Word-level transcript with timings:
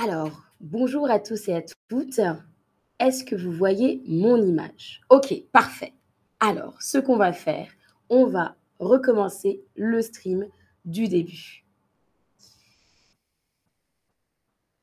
Alors, 0.00 0.44
bonjour 0.60 1.10
à 1.10 1.18
tous 1.18 1.48
et 1.48 1.54
à 1.56 1.62
toutes. 1.88 2.20
Est-ce 3.00 3.24
que 3.24 3.34
vous 3.34 3.50
voyez 3.50 4.00
mon 4.06 4.40
image? 4.40 5.00
Ok, 5.10 5.34
parfait. 5.50 5.92
Alors, 6.38 6.80
ce 6.80 6.98
qu'on 6.98 7.16
va 7.16 7.32
faire, 7.32 7.68
on 8.08 8.26
va 8.26 8.54
recommencer 8.78 9.60
le 9.74 10.00
stream 10.00 10.46
du 10.84 11.08
début. 11.08 11.64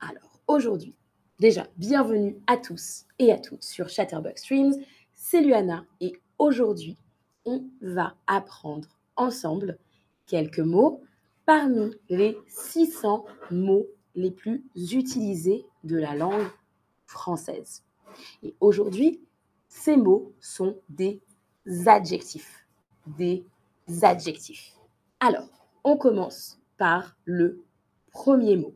Alors, 0.02 0.42
aujourd'hui, 0.48 0.98
déjà, 1.40 1.66
bienvenue 1.78 2.38
à 2.46 2.58
tous 2.58 3.06
et 3.18 3.32
à 3.32 3.40
toutes 3.40 3.64
sur 3.64 3.88
Chatterbox 3.88 4.42
Streams. 4.42 4.76
C'est 5.14 5.40
Luana 5.40 5.86
et 6.02 6.12
aujourd'hui, 6.40 6.98
on 7.46 7.64
va 7.80 8.18
apprendre 8.28 8.90
ensemble 9.16 9.80
quelques 10.26 10.60
mots 10.60 11.02
parmi 11.46 11.94
les 12.10 12.38
600 12.50 13.24
mots 13.52 13.88
les 14.16 14.32
plus 14.32 14.66
utilisés 14.76 15.66
de 15.84 15.98
la 15.98 16.16
langue 16.16 16.48
française. 17.06 17.84
Et 18.44 18.56
aujourd'hui, 18.60 19.22
ces 19.68 19.98
mots 19.98 20.34
sont 20.40 20.80
des 20.90 21.22
adjectifs. 21.86 22.66
Des 23.06 23.46
adjectifs. 24.02 24.74
Alors, 25.20 25.70
on 25.84 25.98
commence 25.98 26.60
par 26.78 27.16
le 27.26 27.64
premier 28.12 28.58
mot. 28.58 28.76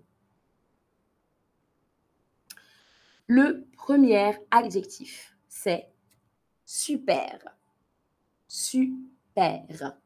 Le 3.27 3.67
premier 3.73 4.33
adjectif, 4.51 5.37
c'est 5.47 5.87
super. 6.65 7.39
Super. 8.47 9.97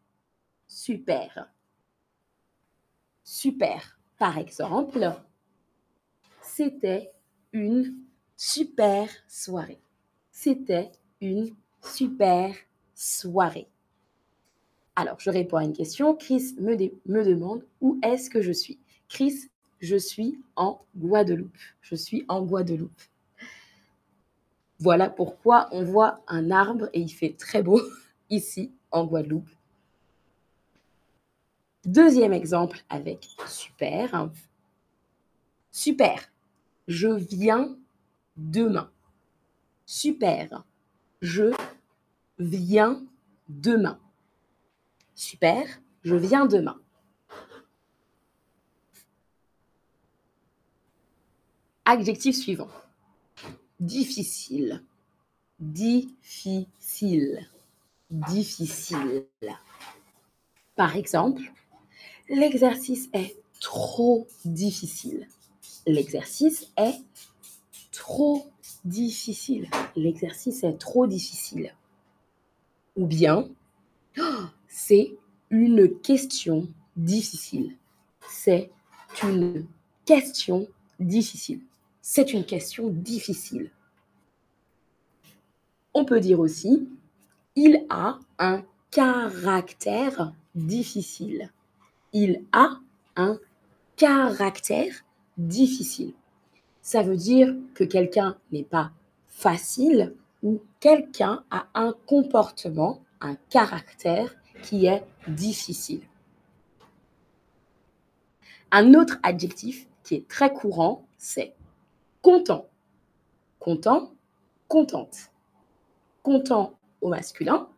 Super. 0.68 1.50
Super. 3.24 4.00
Par 4.18 4.38
exemple, 4.38 5.12
c'était 6.42 7.12
une 7.52 7.96
super 8.36 9.10
soirée. 9.28 9.80
C'était 10.32 10.92
une 11.22 11.56
super 11.82 12.56
soirée. 12.94 13.68
Alors, 14.96 15.20
je 15.20 15.30
réponds 15.30 15.58
à 15.58 15.64
une 15.64 15.74
question. 15.74 16.16
Chris 16.16 16.56
me, 16.60 16.76
demande 17.24 17.66
où 17.82 18.00
est-ce 18.04 18.30
que 18.30 18.42
je 18.42 18.52
suis. 18.52 18.80
Chris, 19.10 19.50
je 19.80 19.96
suis 19.96 20.40
en 20.56 20.82
Guadeloupe. 20.96 21.58
Je 21.82 21.96
suis 21.96 22.26
en 22.28 22.44
Guadeloupe. 22.44 23.02
Voilà 24.80 25.10
pourquoi 25.10 25.70
on 25.72 25.84
voit 25.84 26.22
un 26.28 26.52
arbre 26.52 26.90
et 26.94 27.00
il 27.00 27.10
fait 27.10 27.36
très 27.38 27.64
beau 27.64 27.82
ici 28.30 28.72
en 28.92 29.06
Guadeloupe. 29.06 29.50
Deuxième 31.86 32.32
exemple 32.32 32.84
avec 32.90 33.28
super. 33.46 34.30
Super. 35.72 36.32
Je 36.88 37.10
viens 37.10 37.76
demain. 38.38 38.90
Super. 39.86 40.64
Je 41.22 41.52
viens 42.40 43.04
demain. 43.50 44.00
Super. 45.14 45.66
Je 46.04 46.16
viens 46.16 46.46
demain. 46.46 46.80
Adjectif 51.84 52.38
suivant. 52.38 52.70
Difficile. 53.82 54.82
Difficile. 55.60 57.46
Difficile. 58.10 59.26
Par 60.76 60.96
exemple, 60.96 61.44
L'exercice 62.30 63.10
est 63.14 63.36
trop 63.60 64.28
difficile. 64.46 65.28
L'exercice 65.86 66.72
est 66.78 67.02
trop 67.92 68.48
difficile. 68.86 69.70
L'exercice 69.96 70.64
est 70.64 70.78
trop 70.78 71.08
difficile. 71.08 71.74
Ou 72.96 73.06
bien, 73.06 73.50
c'est 74.68 75.14
une 75.50 76.00
question 76.00 76.68
difficile. 76.96 77.76
C'est 78.28 78.72
une 79.22 79.66
question 80.06 80.68
difficile. 81.00 81.62
C'est 82.02 82.34
une 82.34 82.46
question 82.46 82.90
difficile. 82.90 83.72
On 85.94 86.06
peut 86.06 86.20
dire 86.20 86.40
aussi, 86.40 86.88
il 87.56 87.86
a 87.90 88.20
un 88.40 88.64
caractère 88.92 90.34
difficile 90.56 91.52
il 92.14 92.44
a 92.52 92.80
un 93.16 93.40
caractère 93.96 94.94
difficile. 95.38 96.14
Ça 96.82 97.02
veut 97.02 97.18
dire 97.18 97.54
que 97.74 97.84
quelqu'un 97.84 98.38
n'est 98.52 98.64
pas 98.64 98.92
facile 99.28 100.16
ou 100.44 100.62
quelqu'un 100.80 101.44
a 101.50 101.68
un 101.74 101.96
comportement, 102.06 103.02
un 103.22 103.36
caractère 103.50 104.36
qui 104.62 104.86
est 104.86 105.04
difficile. 105.28 106.04
Un 108.72 108.94
autre 108.94 109.18
adjectif 109.24 109.88
qui 110.04 110.16
est 110.16 110.28
très 110.28 110.52
courant, 110.52 111.06
c'est 111.18 111.56
content. 112.22 112.68
Content, 113.60 114.12
contente. 114.68 115.32
Content 116.22 116.74
au 117.02 117.10
masculin, 117.10 117.70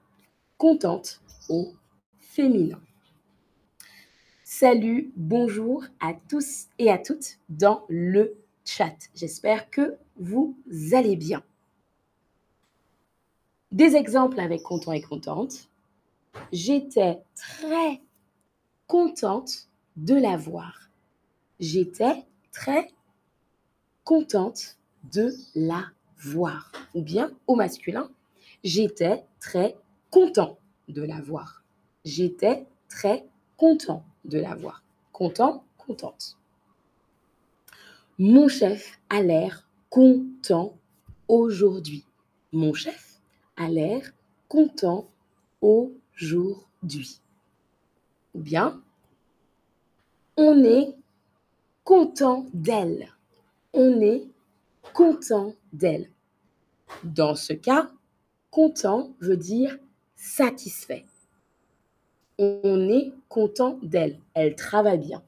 contente 0.58 1.22
au 1.50 1.74
féminin. 2.18 2.80
Salut, 4.58 5.12
bonjour 5.18 5.84
à 6.00 6.14
tous 6.14 6.68
et 6.80 6.90
à 6.90 6.98
toutes 6.98 7.40
dans 7.50 7.84
le 7.90 8.38
chat. 8.64 8.96
J'espère 9.14 9.70
que 9.70 9.98
vous 10.16 10.56
allez 10.94 11.18
bien. 11.18 11.44
Des 13.74 13.98
exemples 13.98 14.40
avec 14.40 14.64
content 14.64 14.94
et 14.94 15.02
contente. 15.02 15.68
J'étais 16.54 17.20
très 17.36 18.00
contente 18.88 19.68
de 19.98 20.16
la 20.16 20.38
voir. 20.38 20.90
J'étais 21.60 22.24
très 22.54 22.88
contente 24.06 24.78
de 25.12 25.34
la 25.56 25.84
voir. 26.18 26.72
Ou 26.94 27.02
bien 27.02 27.30
au 27.48 27.56
masculin, 27.56 28.10
j'étais 28.64 29.26
très 29.42 29.76
content 30.12 30.58
de 30.88 31.02
la 31.02 31.20
voir. 31.20 31.66
J'étais 32.06 32.66
très 32.88 33.26
content 33.58 34.04
de 34.26 34.40
la 34.40 34.56
voir. 34.56 34.84
Content, 35.12 35.64
contente. 35.78 36.38
Mon 38.18 38.48
chef 38.48 39.00
a 39.10 39.22
l'air 39.22 39.68
content 39.90 40.78
aujourd'hui. 41.28 42.06
Mon 42.52 42.74
chef 42.74 43.20
a 43.58 43.68
l'air 43.68 44.14
content 44.48 45.08
aujourd'hui. 45.62 47.20
Ou 48.34 48.40
bien, 48.40 48.82
on 50.38 50.64
est 50.64 50.96
content 51.84 52.46
d'elle. 52.54 53.14
On 53.74 54.02
est 54.02 54.24
content 54.94 55.54
d'elle. 55.74 56.10
Dans 57.04 57.36
ce 57.36 57.54
cas, 57.54 57.92
content 58.52 59.14
veut 59.20 59.38
dire 59.38 59.78
satisfait 60.16 61.06
on 62.38 62.90
est 62.90 63.12
content 63.30 63.80
d'elle, 63.82 64.20
elle 64.34 64.56
travaille 64.56 65.00
bien. 65.00 65.24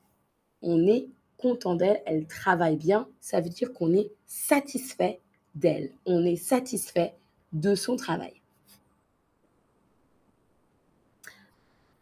On 0.61 0.87
est 0.87 1.07
content 1.37 1.75
d'elle, 1.75 2.01
elle 2.05 2.25
travaille 2.25 2.77
bien, 2.77 3.07
ça 3.21 3.41
veut 3.41 3.49
dire 3.49 3.73
qu'on 3.73 3.93
est 3.93 4.11
satisfait 4.25 5.21
d'elle, 5.55 5.91
on 6.05 6.25
est 6.25 6.35
satisfait 6.35 7.15
de 7.53 7.75
son 7.75 7.95
travail. 7.95 8.33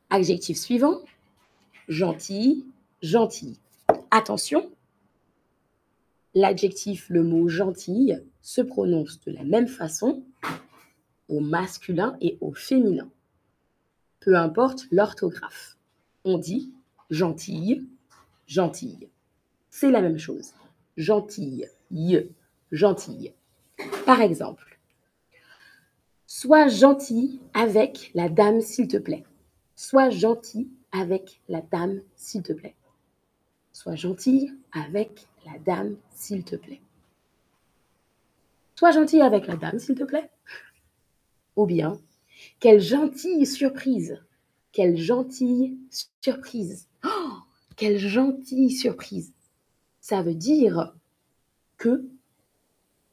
Adjectif 0.09 0.57
suivant, 0.57 1.01
gentil, 1.87 2.65
gentil. 3.01 3.59
Attention, 4.11 4.71
l'adjectif, 6.33 7.07
le 7.09 7.23
mot 7.23 7.49
gentil 7.49 8.13
se 8.41 8.61
prononce 8.61 9.19
de 9.21 9.31
la 9.31 9.43
même 9.43 9.67
façon 9.67 10.23
au 11.27 11.41
masculin 11.41 12.15
et 12.21 12.37
au 12.39 12.53
féminin 12.53 13.09
peu 14.25 14.35
importe 14.35 14.87
l'orthographe. 14.91 15.77
On 16.23 16.39
dit 16.39 16.73
gentille, 17.11 17.87
gentille. 18.47 19.07
C'est 19.69 19.91
la 19.91 20.01
même 20.01 20.17
chose. 20.17 20.53
Gentille, 20.97 21.69
gentille. 22.71 23.33
Par 24.05 24.21
exemple, 24.21 24.79
sois 26.25 26.67
gentil 26.67 27.39
avec 27.53 28.09
la 28.15 28.27
dame, 28.27 28.61
s'il 28.61 28.87
te 28.87 28.97
plaît. 28.97 29.23
Sois 29.75 30.09
gentil 30.09 30.71
avec 30.91 31.39
la 31.47 31.61
dame, 31.61 32.01
s'il 32.15 32.41
te 32.41 32.53
plaît. 32.53 32.75
Sois 33.73 33.95
gentil 33.95 34.51
avec 34.71 35.27
la 35.45 35.59
dame, 35.59 35.97
s'il 36.15 36.43
te 36.43 36.55
plaît. 36.55 36.81
Sois 38.75 38.91
gentil 38.91 39.21
avec 39.21 39.45
la 39.45 39.55
dame, 39.55 39.77
s'il 39.77 39.95
te 39.95 40.03
plaît. 40.03 40.31
Ou 41.55 41.67
bien, 41.67 41.99
quelle 42.59 42.81
gentille 42.81 43.45
surprise. 43.45 44.19
Quelle 44.71 44.97
gentille 44.97 45.77
surprise. 46.21 46.87
Oh, 47.05 47.37
quelle 47.75 47.97
gentille 47.97 48.71
surprise. 48.71 49.31
Ça 50.01 50.21
veut 50.21 50.35
dire 50.35 50.93
que 51.77 52.05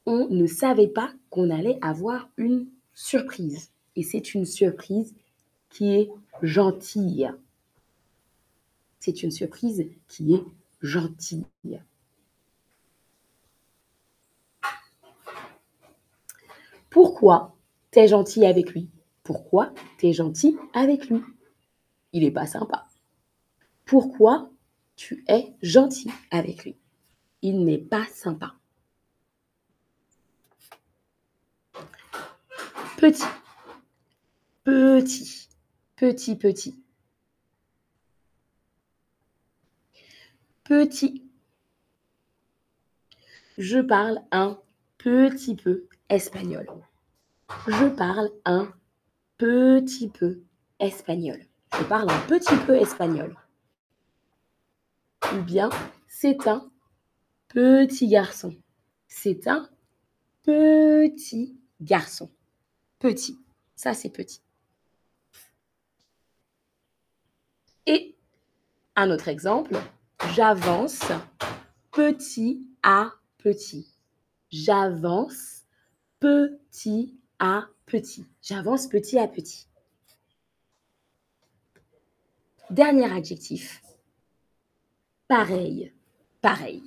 on 0.05 0.27
ne 0.27 0.47
savait 0.47 0.87
pas 0.87 1.13
qu'on 1.29 1.49
allait 1.49 1.77
avoir 1.81 2.29
une 2.37 2.67
surprise. 2.93 3.69
Et 3.95 4.03
c'est 4.03 4.33
une 4.33 4.45
surprise 4.45 5.13
qui 5.69 5.93
est 5.93 6.11
gentille. 6.41 7.31
C'est 8.99 9.23
une 9.23 9.31
surprise 9.31 9.85
qui 10.07 10.35
est 10.35 10.43
gentille. 10.81 11.45
Pourquoi 16.89 17.55
t'es 17.91 18.07
gentil 18.07 18.45
avec 18.45 18.71
lui? 18.71 18.87
Pourquoi 19.23 19.73
t'es 19.97 20.11
gentil 20.11 20.57
avec 20.73 21.09
lui? 21.09 21.21
Il 22.11 22.23
n'est 22.23 22.31
pas 22.31 22.45
sympa. 22.45 22.87
Pourquoi 23.85 24.51
tu 24.95 25.23
es 25.27 25.53
gentil 25.61 26.11
avec 26.29 26.65
lui? 26.65 26.75
Il 27.41 27.63
n'est 27.63 27.77
pas 27.77 28.05
sympa. 28.05 28.55
Petit. 32.97 33.23
Petit. 34.63 35.49
Petit, 35.95 36.35
petit. 36.35 36.83
Petit. 40.63 41.23
Je 43.57 43.79
parle 43.79 44.21
un 44.31 44.59
petit 44.97 45.55
peu 45.55 45.87
espagnol. 46.09 46.67
Je 47.67 47.89
parle 47.89 48.29
un 48.45 48.73
petit 49.43 50.07
peu 50.07 50.41
espagnol. 50.79 51.37
Je 51.77 51.83
parle 51.83 52.09
un 52.09 52.19
petit 52.27 52.55
peu 52.65 52.75
espagnol. 52.75 53.35
Ou 55.33 55.41
bien, 55.41 55.69
c'est 56.07 56.47
un 56.47 56.71
petit 57.49 58.07
garçon. 58.07 58.55
C'est 59.09 59.47
un 59.49 59.69
petit 60.43 61.59
garçon. 61.81 62.31
Petit. 62.99 63.37
Ça, 63.75 63.93
c'est 63.93 64.11
petit. 64.11 64.41
Et 67.85 68.15
un 68.95 69.11
autre 69.11 69.27
exemple, 69.27 69.75
j'avance 70.33 71.01
petit 71.91 72.65
à 72.81 73.11
petit. 73.39 73.93
J'avance 74.51 75.63
petit 76.21 77.19
à 77.39 77.67
petit. 77.85 78.25
J'avance 78.41 78.87
petit 78.87 79.17
à 79.17 79.27
petit. 79.27 79.67
Dernier 82.69 83.11
adjectif. 83.11 83.81
Pareil. 85.27 85.93
Pareil. 86.41 86.83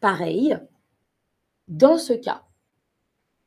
Pareil. 0.00 0.56
Dans 1.68 1.98
ce 1.98 2.12
cas, 2.12 2.44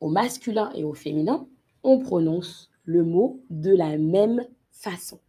au 0.00 0.08
masculin 0.08 0.70
et 0.74 0.84
au 0.84 0.94
féminin, 0.94 1.46
on 1.82 1.98
prononce 1.98 2.70
le 2.84 3.04
mot 3.04 3.42
de 3.50 3.74
la 3.74 3.98
même 3.98 4.46
façon. 4.70 5.20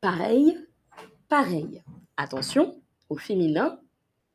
Pareil, 0.00 0.58
pareil. 1.28 1.82
Attention, 2.16 2.80
au 3.08 3.16
féminin, 3.16 3.80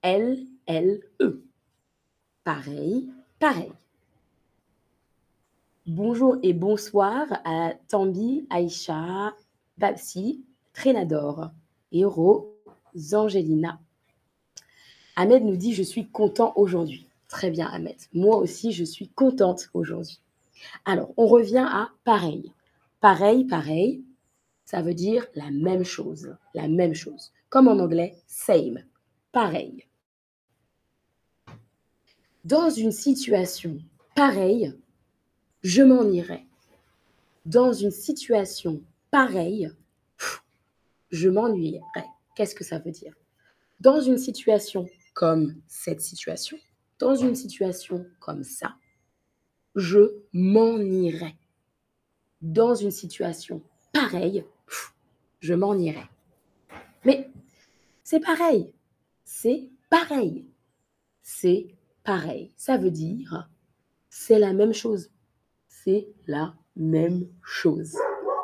L, 0.01 0.45
L, 0.65 1.01
E. 1.21 1.43
Pareil, 2.43 3.09
pareil. 3.39 3.71
Bonjour 5.91 6.37
et 6.43 6.53
bonsoir 6.53 7.25
à 7.45 7.73
Tambi, 7.87 8.45
Aïcha, 8.51 9.33
Babsi, 9.79 10.45
Trénador 10.71 11.49
et 11.91 12.05
Rosangelina. 12.05 13.79
Ahmed 15.15 15.43
nous 15.43 15.55
dit 15.55 15.73
Je 15.73 15.81
suis 15.81 16.07
content 16.07 16.53
aujourd'hui. 16.57 17.07
Très 17.27 17.49
bien, 17.49 17.65
Ahmed. 17.65 17.95
Moi 18.13 18.37
aussi, 18.37 18.71
je 18.71 18.83
suis 18.83 19.07
contente 19.07 19.71
aujourd'hui. 19.73 20.19
Alors, 20.85 21.11
on 21.17 21.25
revient 21.25 21.67
à 21.67 21.89
pareil. 22.03 22.53
Pareil, 23.01 23.45
pareil, 23.45 24.03
ça 24.65 24.83
veut 24.83 24.93
dire 24.93 25.25
la 25.33 25.49
même 25.49 25.83
chose. 25.83 26.35
La 26.53 26.67
même 26.67 26.93
chose. 26.93 27.31
Comme 27.49 27.67
en 27.67 27.79
anglais, 27.79 28.15
same. 28.27 28.83
Pareil. 29.31 29.87
Dans 32.45 32.69
une 32.69 32.91
situation 32.91 33.79
pareille, 34.13 34.71
je 35.61 35.81
m'en 35.81 36.03
irai. 36.03 36.45
Dans 37.45 37.73
une 37.73 37.91
situation 37.91 38.81
pareille, 39.11 39.71
je 41.09 41.29
m'ennuierai. 41.29 42.05
Qu'est-ce 42.35 42.55
que 42.55 42.63
ça 42.63 42.79
veut 42.79 42.91
dire? 42.91 43.15
Dans 43.79 44.01
une 44.01 44.17
situation 44.17 44.87
comme 45.13 45.55
cette 45.67 46.01
situation, 46.01 46.57
dans 46.99 47.15
une 47.15 47.35
situation 47.35 48.05
comme 48.19 48.43
ça, 48.43 48.75
je 49.75 49.99
m'en 50.33 50.77
irai. 50.79 51.35
Dans 52.41 52.75
une 52.75 52.91
situation 52.91 53.61
pareille, 53.93 54.45
je 55.39 55.53
m'en 55.53 55.77
irai. 55.77 56.07
Mais 57.05 57.29
c'est 58.03 58.19
pareil. 58.19 58.71
C'est 59.23 59.69
pareil. 59.89 60.45
C'est 61.21 61.67
pareil. 62.03 62.53
Ça 62.57 62.77
veut 62.77 62.91
dire 62.91 63.49
c'est 64.09 64.39
la 64.39 64.53
même 64.53 64.73
chose. 64.73 65.09
C'est 65.83 66.09
la 66.27 66.53
même 66.75 67.25
chose. 67.41 67.95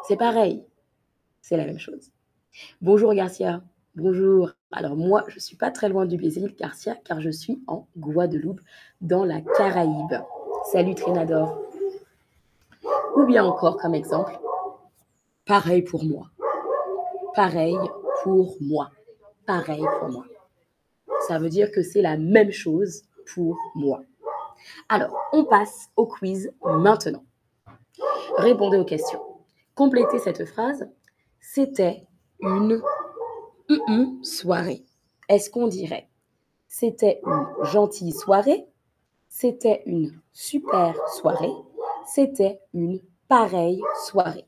C'est 0.08 0.16
pareil. 0.16 0.64
C'est 1.42 1.58
la 1.58 1.66
même 1.66 1.80
chose. 1.80 2.12
Bonjour 2.82 3.14
Garcia. 3.14 3.62
Bonjour. 3.96 4.52
Alors 4.72 4.96
moi, 4.96 5.26
je 5.28 5.36
ne 5.36 5.40
suis 5.42 5.58
pas 5.58 5.70
très 5.70 5.90
loin 5.90 6.06
du 6.06 6.16
Brésil, 6.16 6.56
Garcia, 6.58 6.96
car 7.04 7.20
je 7.20 7.30
suis 7.30 7.62
en 7.68 7.88
Guadeloupe, 7.98 8.62
dans 9.02 9.26
la 9.26 9.42
Caraïbe. 9.42 10.22
Salut 10.72 10.96
Trénador. 10.96 11.62
Ou 13.18 13.26
bien 13.26 13.44
encore 13.44 13.76
comme 13.78 13.96
exemple, 13.96 14.40
pareil 15.46 15.82
pour 15.82 16.06
moi. 16.06 16.30
Pareil 17.34 17.78
pour 18.24 18.56
moi. 18.62 18.92
Pareil 19.46 19.84
pour 20.00 20.10
moi. 20.10 20.26
Ça 21.28 21.38
veut 21.38 21.50
dire 21.50 21.70
que 21.72 21.82
c'est 21.82 22.02
la 22.02 22.16
même 22.16 22.52
chose 22.52 23.04
pour 23.34 23.58
moi. 23.76 24.04
Alors, 24.90 25.16
on 25.32 25.46
passe 25.46 25.90
au 25.96 26.06
quiz 26.06 26.54
maintenant. 26.64 27.24
Répondez 28.38 28.78
aux 28.78 28.86
questions. 28.86 29.22
Complétez 29.76 30.20
cette 30.20 30.46
phrase. 30.46 30.90
C'était 31.40 32.08
une 32.40 32.82
soirée. 34.24 34.86
Est-ce 35.30 35.50
qu'on 35.50 35.68
dirait? 35.68 36.10
C'était 36.68 37.22
une 37.26 37.48
gentille 37.64 38.12
soirée, 38.12 38.68
c'était 39.30 39.82
une 39.86 40.12
super 40.34 40.96
soirée, 41.08 41.54
c'était 42.06 42.60
une 42.74 43.00
pareille 43.30 43.82
soirée. 44.06 44.46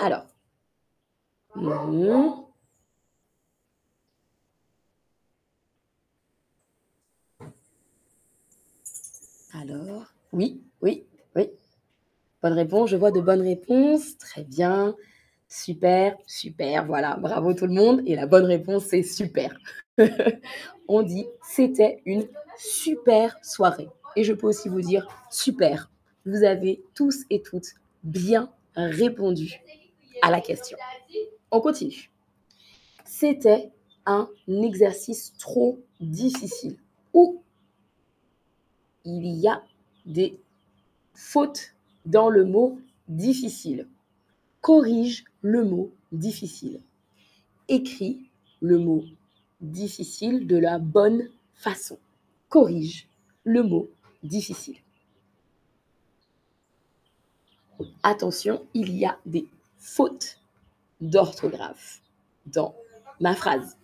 Alors, 0.00 0.26
hmm. 1.54 2.45
Alors, 9.60 10.12
oui, 10.32 10.60
oui, 10.82 11.04
oui. 11.34 11.50
Bonne 12.42 12.52
réponse, 12.52 12.90
je 12.90 12.96
vois 12.96 13.10
de 13.10 13.20
bonnes 13.20 13.40
réponses. 13.40 14.18
Très 14.18 14.44
bien. 14.44 14.94
Super, 15.48 16.16
super, 16.26 16.84
voilà, 16.86 17.16
bravo 17.16 17.54
tout 17.54 17.66
le 17.66 17.72
monde. 17.72 18.02
Et 18.06 18.16
la 18.16 18.26
bonne 18.26 18.44
réponse, 18.44 18.84
c'est 18.84 19.02
super. 19.02 19.56
On 20.88 21.02
dit, 21.02 21.26
c'était 21.42 22.02
une 22.04 22.26
super 22.58 23.38
soirée. 23.42 23.88
Et 24.16 24.24
je 24.24 24.32
peux 24.32 24.46
aussi 24.46 24.68
vous 24.68 24.82
dire, 24.82 25.08
super. 25.30 25.90
Vous 26.26 26.42
avez 26.42 26.82
tous 26.94 27.24
et 27.30 27.40
toutes 27.40 27.74
bien 28.02 28.50
répondu 28.74 29.60
à 30.22 30.30
la 30.30 30.40
question. 30.40 30.76
On 31.50 31.60
continue. 31.60 32.10
C'était 33.04 33.70
un 34.04 34.28
exercice 34.48 35.32
trop 35.38 35.78
difficile 36.00 36.76
il 39.06 39.24
y 39.24 39.48
a 39.48 39.62
des 40.04 40.38
fautes 41.14 41.72
dans 42.04 42.28
le 42.28 42.44
mot 42.44 42.78
difficile 43.08 43.88
corrige 44.66 45.22
le 45.42 45.64
mot 45.64 45.92
difficile. 46.10 46.80
Écris 47.68 48.28
le 48.60 48.80
mot 48.80 49.04
difficile 49.60 50.48
de 50.48 50.56
la 50.56 50.80
bonne 50.80 51.28
façon. 51.54 52.00
Corrige 52.48 53.08
le 53.44 53.62
mot 53.62 53.88
difficile. 54.24 54.78
Attention, 58.02 58.66
il 58.74 58.92
y 58.92 59.06
a 59.06 59.16
des 59.24 59.46
fautes 59.78 60.40
d'orthographe 61.00 62.02
dans 62.46 62.74
ma 63.20 63.36
phrase. 63.36 63.78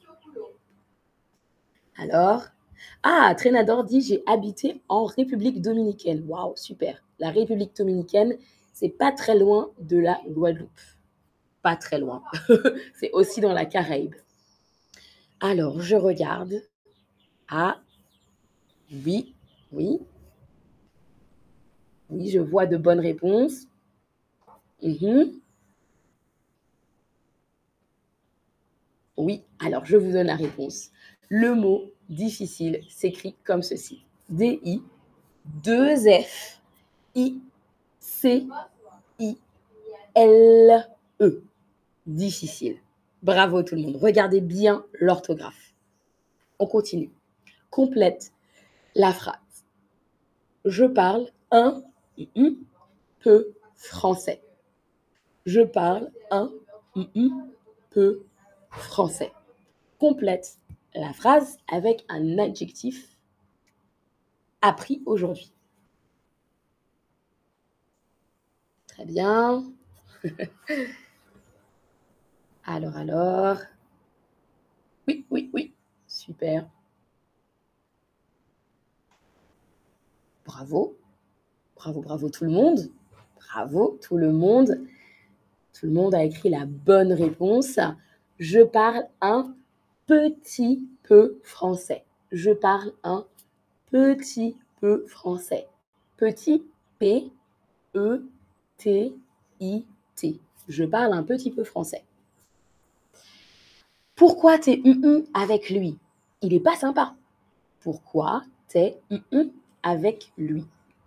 Alors, 1.97 2.43
ah, 3.03 3.35
Trénador 3.37 3.85
dit 3.85 4.01
j'ai 4.01 4.23
habité 4.27 4.83
en 4.89 5.05
République 5.05 5.61
dominicaine. 5.61 6.25
Waouh, 6.29 6.55
super. 6.57 7.03
La 7.19 7.31
République 7.31 7.77
dominicaine, 7.77 8.37
c'est 8.73 8.89
pas 8.89 9.13
très 9.13 9.39
loin 9.39 9.71
de 9.81 9.99
la 9.99 10.21
Guadeloupe. 10.29 10.81
Pas 11.63 11.77
très 11.77 11.99
loin. 11.99 12.23
c'est 12.95 13.11
aussi 13.13 13.41
dans 13.41 13.53
la 13.53 13.65
Caraïbe. 13.67 14.15
Alors, 15.41 15.81
je 15.81 15.97
regarde. 15.97 16.63
Ah, 17.49 17.81
Oui, 19.05 19.35
oui. 19.73 20.01
Oui, 22.11 22.29
je 22.31 22.39
vois 22.39 22.67
de 22.67 22.77
bonnes 22.77 23.01
réponses. 23.01 23.67
Mhm. 24.83 25.41
Oui, 29.17 29.43
alors 29.61 29.85
je 29.85 29.97
vous 29.97 30.13
donne 30.13 30.27
la 30.27 30.37
réponse. 30.37 30.91
Le 31.29 31.55
mot 31.55 31.92
difficile 32.15 32.81
s'écrit 32.89 33.35
comme 33.45 33.63
ceci. 33.63 34.05
D-I, 34.29 34.83
2-F, 35.63 36.61
I-C, 37.15 38.47
I-L-E. 39.19 41.43
Difficile. 42.07 42.79
Bravo 43.23 43.63
tout 43.63 43.77
le 43.77 43.83
monde. 43.83 43.97
Regardez 43.97 44.41
bien 44.41 44.85
l'orthographe. 44.95 45.75
On 46.59 46.67
continue. 46.67 47.13
Complète 47.71 48.33
la 48.95 49.13
phrase. 49.13 49.37
Je 50.65 50.85
parle 50.85 51.29
un 51.51 51.83
peu 53.21 53.53
français. 53.77 54.43
Je 55.47 55.61
parle 55.61 56.11
un 56.31 56.53
peu 57.91 58.25
français. 58.71 59.33
Complète 59.99 60.59
la 60.95 61.13
phrase 61.13 61.59
avec 61.69 62.05
un 62.09 62.39
adjectif 62.39 63.17
appris 64.61 65.03
aujourd'hui. 65.07 65.53
Très 68.87 69.05
bien. 69.05 69.65
alors, 72.65 72.97
alors. 72.97 73.59
Oui, 75.09 75.27
oui, 75.31 75.51
oui. 75.53 75.75
Super. 76.07 76.69
Bravo. 80.45 80.97
Bravo, 81.77 82.03
bravo 82.03 82.31
tout 82.31 82.45
le 82.45 82.51
monde. 82.51 82.91
Bravo 83.37 83.99
tout 84.03 84.17
le 84.17 84.33
monde. 84.33 84.79
Tout 85.73 85.87
le 85.87 85.93
monde 85.93 86.15
a 86.15 86.23
écrit 86.23 86.51
la 86.51 86.67
bonne 86.67 87.13
réponse. 87.13 87.81
Je 88.39 88.61
parle 88.61 89.05
un 89.21 89.55
petit 90.13 90.87
peu 91.05 91.39
français. 91.43 92.05
Je 92.33 92.51
parle 92.51 92.93
un 93.03 93.27
petit 93.91 94.57
peu 94.81 95.07
français. 95.07 95.69
Petit 96.19 96.63
P 96.99 97.31
E 97.95 98.29
T 98.77 99.15
I 99.61 99.85
T. 100.15 100.39
Je 100.69 100.85
parle 100.85 101.15
un 101.15 101.23
petit 101.23 101.51
peu 101.51 101.65
français. 101.65 102.05
Pourquoi 104.15 104.59
t'es 104.59 104.83
hum 104.85 105.25
avec 105.33 105.71
lui? 105.71 105.99
Il 106.43 106.53
est 106.53 106.61
pas 106.61 106.77
sympa. 106.77 107.17
Pourquoi 107.81 108.43
t'es 108.69 109.01
hum 109.11 109.51
avec 109.83 110.31
lui? 110.37 110.67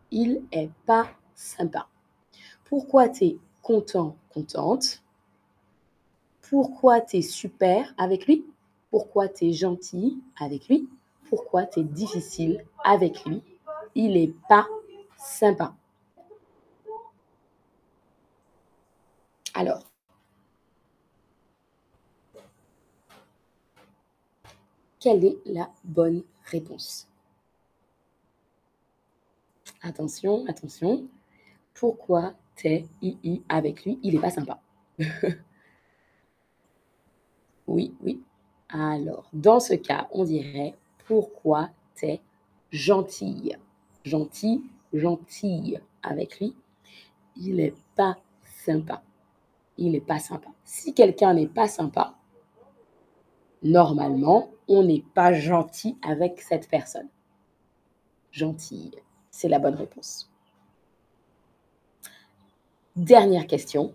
Il 0.09 0.41
est 0.51 0.71
pas 0.87 1.07
sympa. 1.35 1.87
Pourquoi 2.65 3.09
t'es 3.09 3.37
content, 3.61 4.17
contente? 4.33 5.03
Pourquoi 6.49 7.01
t'es 7.01 7.21
super 7.21 7.93
avec 7.97 8.25
lui? 8.25 8.45
Pourquoi 8.95 9.27
t'es 9.27 9.51
gentil 9.51 10.23
avec 10.37 10.69
lui? 10.69 10.87
Pourquoi 11.27 11.65
t'es 11.65 11.83
difficile 11.83 12.63
avec 12.81 13.25
lui? 13.25 13.43
Il 13.93 14.15
est 14.15 14.33
pas 14.47 14.65
sympa. 15.17 15.75
Alors, 19.53 19.83
quelle 25.01 25.25
est 25.25 25.39
la 25.45 25.69
bonne 25.83 26.23
réponse? 26.45 27.09
Attention, 29.81 30.45
attention. 30.47 31.05
Pourquoi 31.73 32.33
t'es 32.55 32.85
i 33.01 33.41
avec 33.49 33.83
lui? 33.83 33.99
Il 34.03 34.13
n'est 34.13 34.21
pas 34.21 34.31
sympa. 34.31 34.61
oui, 37.67 37.93
oui. 37.99 38.23
Alors, 38.77 39.23
dans 39.31 39.61
ce 39.61 39.73
cas, 39.73 40.09
on 40.11 40.25
dirait 40.25 40.75
pourquoi 41.07 41.69
t'es 41.95 42.19
gentille 42.71 43.57
Gentil, 44.03 44.65
gentille 44.91 45.79
avec 46.03 46.41
lui. 46.41 46.53
Il 47.37 47.55
n'est 47.55 47.73
pas 47.95 48.17
sympa. 48.43 49.01
Il 49.77 49.93
n'est 49.93 50.01
pas 50.01 50.19
sympa. 50.19 50.49
Si 50.65 50.93
quelqu'un 50.93 51.33
n'est 51.33 51.47
pas 51.47 51.69
sympa, 51.69 52.15
normalement, 53.63 54.49
on 54.67 54.83
n'est 54.83 55.05
pas 55.13 55.31
gentil 55.31 55.97
avec 56.01 56.41
cette 56.41 56.67
personne. 56.67 57.07
Gentille, 58.33 58.91
c'est 59.31 59.47
la 59.47 59.59
bonne 59.59 59.75
réponse. 59.75 60.29
Dernière 62.97 63.47
question. 63.47 63.93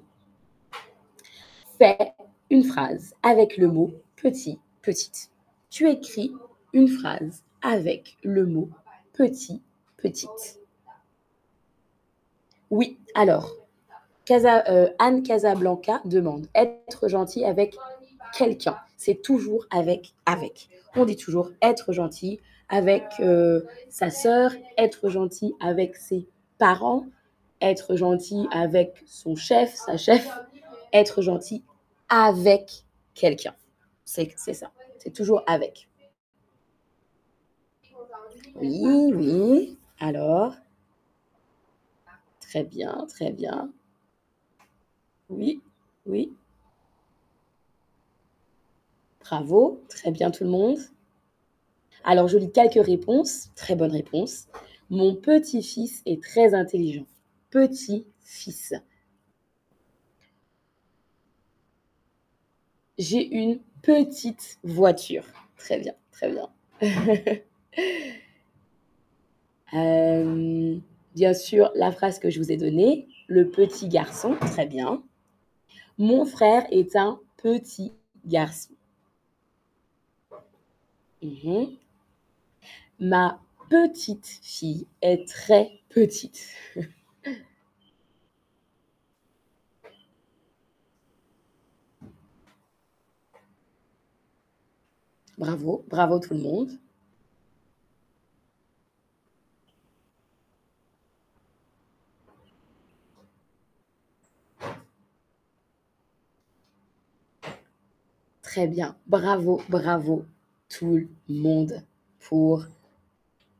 Fais 1.78 2.14
une 2.48 2.64
phrase 2.64 3.14
avec 3.22 3.58
le 3.58 3.68
mot 3.68 3.92
petit, 4.16 4.58
petite. 4.82 5.30
Tu 5.70 5.88
écris 5.88 6.32
une 6.72 6.88
phrase 6.88 7.42
avec 7.62 8.16
le 8.22 8.46
mot 8.46 8.70
petit, 9.12 9.62
petite. 9.96 10.58
Oui, 12.70 12.98
alors, 13.14 13.56
euh, 14.30 14.88
Anne 14.98 15.22
Casablanca 15.22 16.00
demande 16.04 16.46
être 16.54 17.08
gentil 17.08 17.44
avec 17.44 17.76
quelqu'un. 18.36 18.76
C'est 18.96 19.22
toujours 19.22 19.66
avec, 19.70 20.14
avec. 20.24 20.68
On 20.94 21.04
dit 21.04 21.16
toujours 21.16 21.50
être 21.62 21.92
gentil 21.92 22.38
avec 22.68 23.04
euh, 23.20 23.62
sa 23.88 24.10
sœur, 24.10 24.52
être 24.78 25.08
gentil 25.08 25.54
avec 25.60 25.96
ses 25.96 26.28
parents, 26.58 27.06
être 27.60 27.96
gentil 27.96 28.46
avec 28.52 29.02
son 29.06 29.34
chef, 29.34 29.74
sa 29.74 29.96
chef, 29.96 30.28
être 30.92 31.22
gentil 31.22 31.64
avec 32.08 32.84
quelqu'un. 33.14 33.54
C'est 34.12 34.54
ça. 34.54 34.72
C'est 34.98 35.12
toujours 35.12 35.44
avec. 35.46 35.88
Oui, 38.56 39.12
oui. 39.14 39.78
Alors. 40.00 40.56
Très 42.40 42.64
bien, 42.64 43.06
très 43.08 43.30
bien. 43.30 43.72
Oui, 45.28 45.62
oui. 46.06 46.32
Bravo, 49.20 49.80
très 49.88 50.10
bien 50.10 50.32
tout 50.32 50.42
le 50.42 50.50
monde. 50.50 50.78
Alors, 52.02 52.26
je 52.26 52.36
lis 52.36 52.50
quelques 52.50 52.84
réponses. 52.84 53.50
Très 53.54 53.76
bonne 53.76 53.92
réponse. 53.92 54.48
Mon 54.90 55.14
petit-fils 55.14 56.02
est 56.04 56.20
très 56.20 56.52
intelligent. 56.52 57.06
Petit-fils. 57.50 58.74
J'ai 62.98 63.24
une 63.24 63.60
petite 63.82 64.58
voiture. 64.64 65.24
Très 65.56 65.78
bien, 65.78 65.94
très 66.12 66.30
bien. 66.30 66.48
Euh, 69.72 70.76
bien 71.14 71.32
sûr, 71.32 71.70
la 71.76 71.92
phrase 71.92 72.18
que 72.18 72.28
je 72.28 72.40
vous 72.40 72.50
ai 72.50 72.56
donnée, 72.56 73.06
le 73.28 73.48
petit 73.48 73.88
garçon, 73.88 74.34
très 74.40 74.66
bien. 74.66 75.00
Mon 75.96 76.24
frère 76.24 76.66
est 76.72 76.96
un 76.96 77.20
petit 77.36 77.92
garçon. 78.24 78.74
Mhm. 81.22 81.76
Ma 82.98 83.38
petite 83.68 84.40
fille 84.42 84.86
est 85.02 85.28
très 85.28 85.70
petite. 85.88 86.48
bravo, 95.40 95.84
bravo 95.88 96.18
tout 96.20 96.34
le 96.34 96.40
monde. 96.40 96.70
Très 108.42 108.66
bien. 108.66 108.96
Bravo, 109.06 109.62
bravo 109.70 110.26
tout 110.68 110.96
le 110.96 111.08
monde 111.28 111.82
pour 112.18 112.66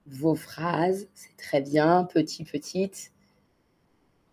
vos 0.06 0.34
phrases. 0.34 1.08
C'est 1.14 1.36
très 1.38 1.62
bien, 1.62 2.04
petit, 2.04 2.44
petite. 2.44 3.10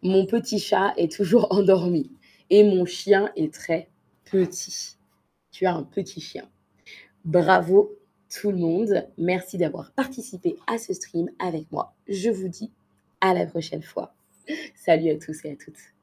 Mon 0.02 0.26
petit 0.26 0.60
chat 0.60 0.94
est 0.98 1.12
toujours 1.12 1.48
endormi 1.52 2.12
et 2.50 2.64
mon 2.64 2.86
chien 2.86 3.32
est 3.38 3.54
très 3.54 3.90
petit. 4.26 4.98
Tu 5.52 5.66
as 5.66 5.76
un 5.76 5.84
petit 5.84 6.20
chien. 6.20 6.50
Bravo 7.28 7.92
tout 8.34 8.52
le 8.52 8.58
monde. 8.58 9.06
Merci 9.18 9.58
d'avoir 9.58 9.92
participé 9.92 10.56
à 10.66 10.78
ce 10.78 10.94
stream 10.94 11.30
avec 11.40 11.70
moi. 11.74 11.94
Je 12.08 12.30
vous 12.30 12.48
dis 12.48 12.72
à 13.20 13.34
la 13.34 13.46
prochaine 13.46 13.84
fois. 13.84 14.16
Salut 14.76 15.10
à 15.10 15.18
tous 15.18 15.44
et 15.44 15.52
à 15.52 15.56
toutes. 15.58 15.97